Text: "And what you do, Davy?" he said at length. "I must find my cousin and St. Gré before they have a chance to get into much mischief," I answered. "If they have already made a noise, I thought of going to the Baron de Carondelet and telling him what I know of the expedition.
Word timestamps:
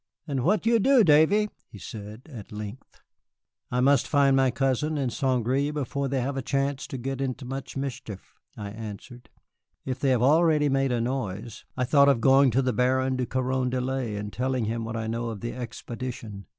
"And 0.27 0.43
what 0.43 0.65
you 0.65 0.79
do, 0.79 1.03
Davy?" 1.03 1.47
he 1.69 1.77
said 1.77 2.23
at 2.33 2.51
length. 2.51 3.01
"I 3.69 3.81
must 3.81 4.07
find 4.07 4.35
my 4.35 4.49
cousin 4.49 4.97
and 4.97 5.13
St. 5.13 5.45
Gré 5.45 5.71
before 5.71 6.07
they 6.07 6.21
have 6.21 6.35
a 6.35 6.41
chance 6.41 6.87
to 6.87 6.97
get 6.97 7.21
into 7.21 7.45
much 7.45 7.77
mischief," 7.77 8.33
I 8.57 8.71
answered. 8.71 9.29
"If 9.85 9.99
they 9.99 10.09
have 10.09 10.23
already 10.23 10.69
made 10.69 10.91
a 10.91 10.99
noise, 11.01 11.65
I 11.77 11.83
thought 11.83 12.09
of 12.09 12.19
going 12.19 12.49
to 12.49 12.63
the 12.63 12.73
Baron 12.73 13.15
de 13.17 13.27
Carondelet 13.27 14.17
and 14.17 14.33
telling 14.33 14.65
him 14.65 14.85
what 14.85 14.97
I 14.97 15.05
know 15.05 15.29
of 15.29 15.41
the 15.41 15.53
expedition. 15.53 16.47